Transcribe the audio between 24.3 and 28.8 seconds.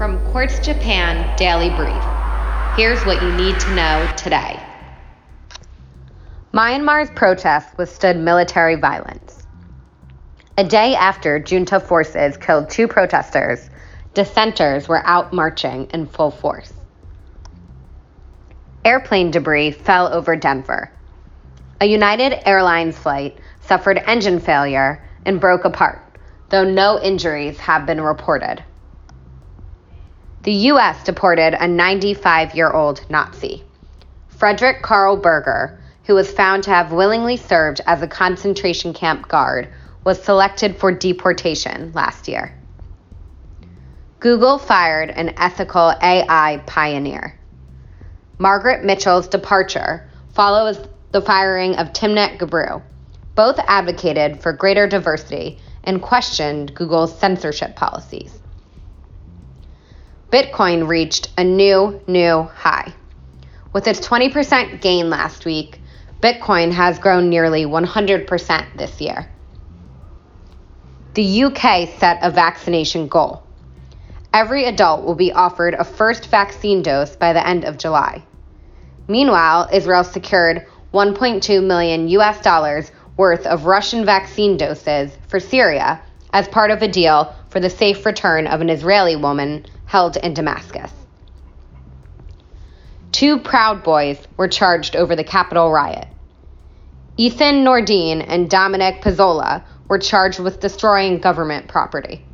failure and broke apart, though no injuries have been reported.